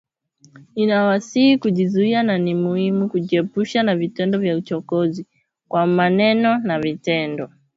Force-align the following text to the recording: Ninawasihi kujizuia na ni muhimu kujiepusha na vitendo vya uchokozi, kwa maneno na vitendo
Ninawasihi 0.75 1.57
kujizuia 1.57 2.23
na 2.23 2.37
ni 2.37 2.55
muhimu 2.55 3.09
kujiepusha 3.09 3.83
na 3.83 3.95
vitendo 3.95 4.39
vya 4.39 4.57
uchokozi, 4.57 5.25
kwa 5.67 5.85
maneno 5.87 6.57
na 6.57 6.79
vitendo 6.79 7.49